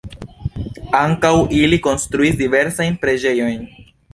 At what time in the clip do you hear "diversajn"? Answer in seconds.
2.43-2.99